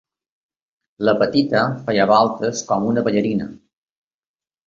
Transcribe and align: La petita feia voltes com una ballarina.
La 1.09 1.13
petita 1.23 1.61
feia 1.89 2.07
voltes 2.13 2.63
com 2.71 2.87
una 2.93 3.03
ballarina. 3.09 3.51